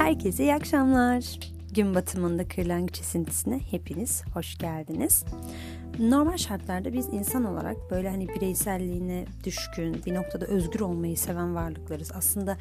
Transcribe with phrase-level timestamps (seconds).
[0.00, 1.38] Herkese iyi akşamlar.
[1.74, 5.24] Gün batımında kırlangıç esintisine hepiniz hoş geldiniz.
[5.98, 12.12] Normal şartlarda biz insan olarak böyle hani bireyselliğine düşkün, bir noktada özgür olmayı seven varlıklarız.
[12.14, 12.56] Aslında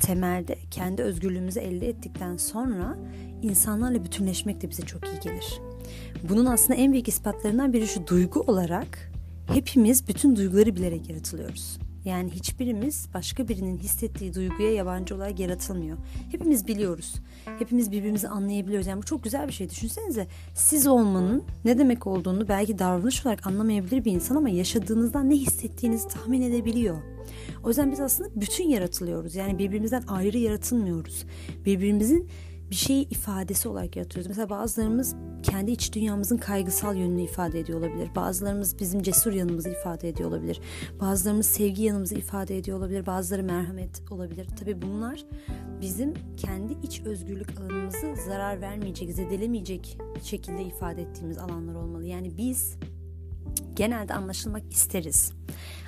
[0.00, 2.96] temelde kendi özgürlüğümüzü elde ettikten sonra
[3.42, 5.60] insanlarla bütünleşmek de bize çok iyi gelir.
[6.28, 9.12] Bunun aslında en büyük ispatlarından biri şu duygu olarak
[9.46, 11.78] hepimiz bütün duyguları bilerek yaratılıyoruz.
[12.08, 15.98] Yani hiçbirimiz başka birinin hissettiği duyguya yabancı olarak yaratılmıyor.
[16.30, 17.14] Hepimiz biliyoruz.
[17.58, 18.86] Hepimiz birbirimizi anlayabiliyoruz.
[18.86, 19.70] Yani bu çok güzel bir şey.
[19.70, 25.34] Düşünsenize siz olmanın ne demek olduğunu belki davranış olarak anlamayabilir bir insan ama yaşadığınızdan ne
[25.34, 26.96] hissettiğinizi tahmin edebiliyor.
[27.64, 29.34] O yüzden biz aslında bütün yaratılıyoruz.
[29.34, 31.24] Yani birbirimizden ayrı yaratılmıyoruz.
[31.66, 32.28] Birbirimizin
[32.70, 34.28] bir şeyi ifadesi olarak yaratıyoruz.
[34.28, 38.10] Mesela bazılarımız kendi iç dünyamızın kaygısal yönünü ifade ediyor olabilir.
[38.16, 40.60] Bazılarımız bizim cesur yanımızı ifade ediyor olabilir.
[41.00, 43.06] Bazılarımız sevgi yanımızı ifade ediyor olabilir.
[43.06, 44.46] Bazıları merhamet olabilir.
[44.60, 45.24] Tabii bunlar
[45.80, 52.04] bizim kendi iç özgürlük alanımızı zarar vermeyecek, zedelemeyecek şekilde ifade ettiğimiz alanlar olmalı.
[52.06, 52.76] Yani biz
[53.76, 55.32] genelde anlaşılmak isteriz.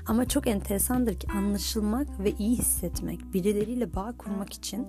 [0.06, 4.86] Ama çok enteresandır ki anlaşılmak ve iyi hissetmek, birileriyle bağ kurmak için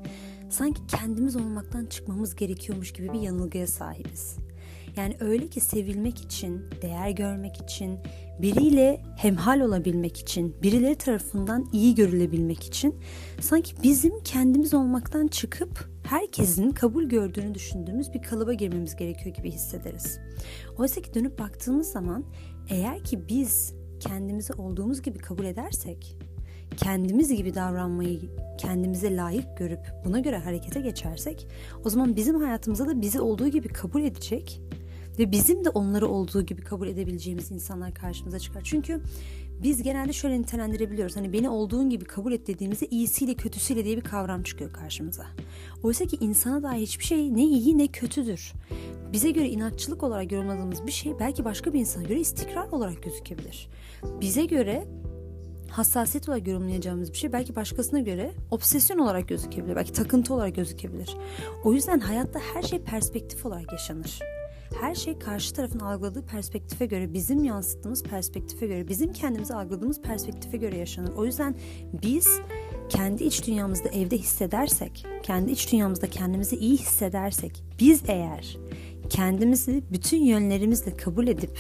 [0.50, 4.38] sanki kendimiz olmaktan çıkmamız gerekiyormuş gibi bir yanılgıya sahibiz.
[4.98, 8.00] Yani öyle ki sevilmek için, değer görmek için,
[8.42, 12.95] biriyle hemhal olabilmek için, birileri tarafından iyi görülebilmek için
[13.42, 20.20] sanki bizim kendimiz olmaktan çıkıp herkesin kabul gördüğünü düşündüğümüz bir kalıba girmemiz gerekiyor gibi hissederiz.
[20.78, 22.23] Oysa ki dönüp baktığımız zaman
[22.70, 26.17] eğer ki biz kendimizi olduğumuz gibi kabul edersek,
[26.77, 28.19] kendimiz gibi davranmayı
[28.58, 31.47] kendimize layık görüp buna göre harekete geçersek
[31.85, 34.61] o zaman bizim hayatımızda da bizi olduğu gibi kabul edecek
[35.20, 38.62] ve bizim de onları olduğu gibi kabul edebileceğimiz insanlar karşımıza çıkar.
[38.64, 39.02] Çünkü
[39.64, 41.16] biz genelde şöyle nitelendirebiliyoruz.
[41.16, 45.26] Hani beni olduğun gibi kabul et dediğimizde iyisiyle kötüsüyle diye bir kavram çıkıyor karşımıza.
[45.84, 48.54] Oysa ki insana dair hiçbir şey ne iyi ne kötüdür.
[49.14, 53.70] Bize göre inatçılık olarak yorumladığımız bir şey belki başka bir insana göre istikrar olarak gözükebilir.
[54.21, 54.88] Bize göre
[55.70, 59.76] hassasiyet olarak yorumlayacağımız bir şey belki başkasına göre obsesyon olarak gözükebilir.
[59.76, 61.17] Belki takıntı olarak gözükebilir.
[61.64, 64.20] O yüzden hayatta her şey perspektif olarak yaşanır.
[64.80, 70.58] Her şey karşı tarafın algıladığı perspektife göre, bizim yansıttığımız perspektife göre, bizim kendimizi algıladığımız perspektife
[70.58, 71.11] göre yaşanır.
[71.17, 71.55] O yüzden
[72.04, 72.39] biz
[72.89, 78.58] kendi iç dünyamızda evde hissedersek, kendi iç dünyamızda kendimizi iyi hissedersek, biz eğer
[79.09, 81.59] kendimizi bütün yönlerimizle kabul edip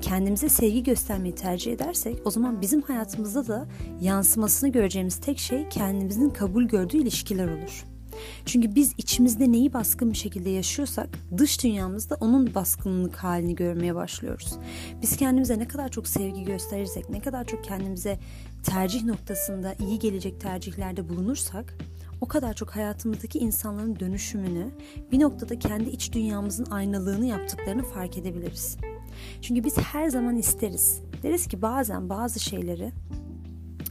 [0.00, 3.68] kendimize sevgi göstermeyi tercih edersek o zaman bizim hayatımızda da
[4.00, 7.95] yansımasını göreceğimiz tek şey kendimizin kabul gördüğü ilişkiler olur.
[8.46, 14.52] Çünkü biz içimizde neyi baskın bir şekilde yaşıyorsak dış dünyamızda onun baskınlık halini görmeye başlıyoruz.
[15.02, 18.18] Biz kendimize ne kadar çok sevgi gösterirsek, ne kadar çok kendimize
[18.62, 21.74] tercih noktasında iyi gelecek tercihlerde bulunursak
[22.20, 24.70] o kadar çok hayatımızdaki insanların dönüşümünü,
[25.12, 28.76] bir noktada kendi iç dünyamızın aynalığını yaptıklarını fark edebiliriz.
[29.42, 31.00] Çünkü biz her zaman isteriz.
[31.22, 32.92] Deriz ki bazen bazı şeyleri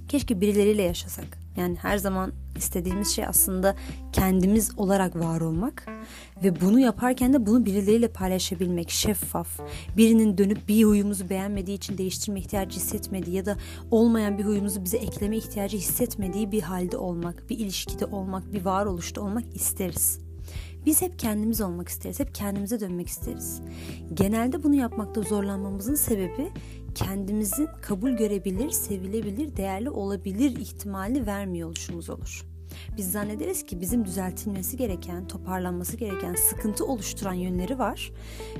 [0.07, 1.37] keşke birileriyle yaşasak.
[1.57, 3.75] Yani her zaman istediğimiz şey aslında
[4.11, 5.87] kendimiz olarak var olmak
[6.43, 9.59] ve bunu yaparken de bunu birileriyle paylaşabilmek, şeffaf.
[9.97, 13.57] Birinin dönüp bir huyumuzu beğenmediği için değiştirme ihtiyacı hissetmediği ya da
[13.91, 19.21] olmayan bir huyumuzu bize ekleme ihtiyacı hissetmediği bir halde olmak, bir ilişkide olmak, bir varoluşta
[19.21, 20.19] olmak isteriz.
[20.85, 23.61] Biz hep kendimiz olmak isteriz, hep kendimize dönmek isteriz.
[24.13, 26.51] Genelde bunu yapmakta zorlanmamızın sebebi
[26.95, 32.45] kendimizin kabul görebilir, sevilebilir, değerli olabilir ihtimali vermiyor oluşumuz olur.
[32.97, 38.11] Biz zannederiz ki bizim düzeltilmesi gereken, toparlanması gereken, sıkıntı oluşturan yönleri var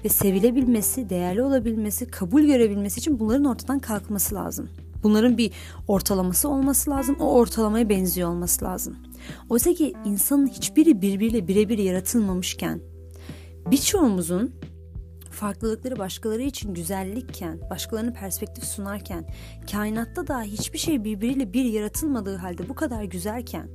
[0.05, 4.69] ve sevilebilmesi, değerli olabilmesi, kabul görebilmesi için bunların ortadan kalkması lazım.
[5.03, 5.51] Bunların bir
[5.87, 7.15] ortalaması olması lazım.
[7.19, 8.97] O ortalamaya benziyor olması lazım.
[9.49, 12.81] Oysa ki insanın hiçbiri birbiriyle birebir yaratılmamışken
[13.71, 14.51] birçoğumuzun
[15.35, 19.25] farklılıkları başkaları için güzellikken, başkalarına perspektif sunarken,
[19.71, 23.69] kainatta da hiçbir şey birbiriyle bir yaratılmadığı halde bu kadar güzelken,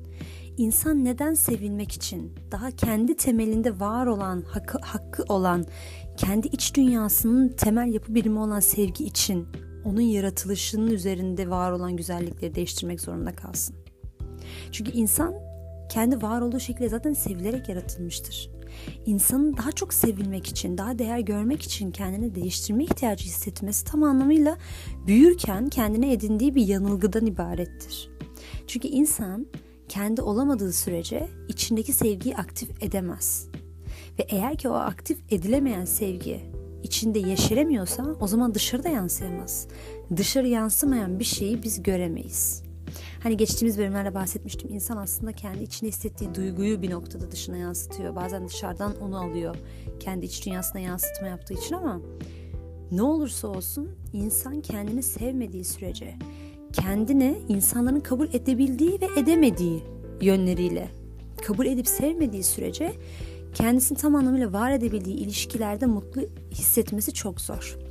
[0.56, 5.67] insan neden sevilmek için, daha kendi temelinde var olan, hakkı, hakkı olan,
[6.17, 9.49] kendi iç dünyasının temel yapı birimi olan sevgi için
[9.84, 13.76] onun yaratılışının üzerinde var olan güzellikleri değiştirmek zorunda kalsın.
[14.73, 15.34] Çünkü insan
[15.90, 18.59] kendi var olduğu şekilde zaten sevilerek yaratılmıştır.
[19.06, 24.58] İnsanın daha çok sevilmek için, daha değer görmek için kendini değiştirme ihtiyacı hissetmesi tam anlamıyla
[25.06, 28.11] büyürken kendine edindiği bir yanılgıdan ibarettir.
[28.67, 29.46] Çünkü insan
[29.88, 33.49] kendi olamadığı sürece içindeki sevgiyi aktif edemez.
[34.19, 36.40] Ve eğer ki o aktif edilemeyen sevgi
[36.82, 39.69] içinde yeşeremiyorsa o zaman dışarıda yansıyamaz.
[40.17, 42.69] Dışarı yansımayan bir şeyi biz göremeyiz.
[43.22, 44.75] Hani geçtiğimiz bölümlerde bahsetmiştim.
[44.75, 48.17] İnsan aslında kendi içinde hissettiği duyguyu bir noktada dışına yansıtıyor.
[48.17, 49.56] Bazen dışarıdan onu alıyor.
[50.00, 52.00] Kendi iç dünyasına yansıtma yaptığı için ama
[52.90, 56.14] ne olursa olsun insan kendini sevmediği sürece
[56.72, 59.84] kendini insanların kabul edebildiği ve edemediği
[60.20, 60.88] yönleriyle
[61.46, 62.93] kabul edip sevmediği sürece
[63.55, 67.89] kendisini tam anlamıyla var edebildiği ilişkilerde mutlu hissetmesi çok zor.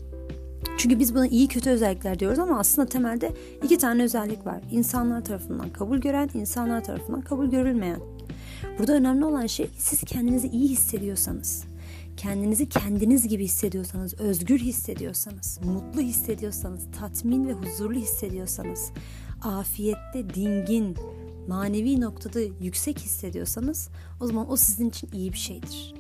[0.80, 3.34] Çünkü biz buna iyi kötü özellikler diyoruz ama aslında temelde
[3.64, 4.62] iki tane özellik var.
[4.72, 8.00] İnsanlar tarafından kabul gören, insanlar tarafından kabul görülmeyen.
[8.80, 11.64] Burada önemli olan şey siz kendinizi iyi hissediyorsanız,
[12.18, 18.92] kendinizi kendiniz gibi hissediyorsanız, özgür hissediyorsanız, mutlu hissediyorsanız, tatmin ve huzurlu hissediyorsanız,
[19.42, 20.98] afiyette, dingin,
[21.48, 23.90] manevi noktada yüksek hissediyorsanız
[24.22, 25.99] o zaman o sizin için iyi bir şeydir.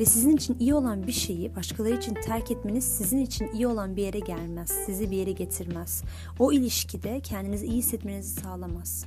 [0.00, 3.96] Ve sizin için iyi olan bir şeyi başkaları için terk etmeniz sizin için iyi olan
[3.96, 4.70] bir yere gelmez.
[4.86, 6.02] Sizi bir yere getirmez.
[6.38, 9.04] O ilişkide kendinizi iyi hissetmenizi sağlamaz.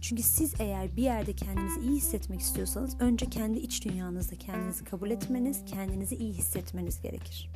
[0.00, 5.10] Çünkü siz eğer bir yerde kendinizi iyi hissetmek istiyorsanız önce kendi iç dünyanızda kendinizi kabul
[5.10, 7.50] etmeniz, kendinizi iyi hissetmeniz gerekir.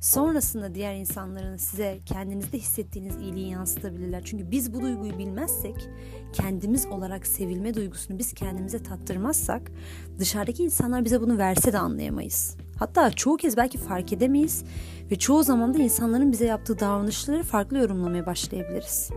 [0.00, 4.22] Sonrasında diğer insanların size kendinizde hissettiğiniz iyiliği yansıtabilirler.
[4.24, 5.88] Çünkü biz bu duyguyu bilmezsek,
[6.32, 9.70] kendimiz olarak sevilme duygusunu biz kendimize tattırmazsak
[10.18, 12.56] dışarıdaki insanlar bize bunu verse de anlayamayız.
[12.78, 14.64] Hatta çoğu kez belki fark edemeyiz
[15.10, 19.10] ve çoğu zaman da insanların bize yaptığı davranışları farklı yorumlamaya başlayabiliriz.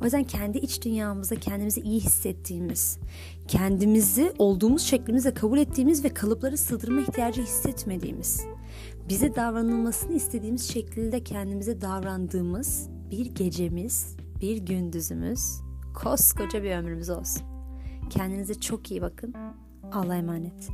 [0.00, 2.98] O yüzden kendi iç dünyamızda kendimizi iyi hissettiğimiz,
[3.48, 8.40] kendimizi olduğumuz şeklimizle kabul ettiğimiz ve kalıpları sığdırma ihtiyacı hissetmediğimiz,
[9.08, 15.60] bize davranılmasını istediğimiz şekilde kendimize davrandığımız bir gecemiz, bir gündüzümüz,
[15.94, 17.42] koskoca bir ömrümüz olsun.
[18.10, 19.34] Kendinize çok iyi bakın.
[19.92, 20.68] Allah'a emanet.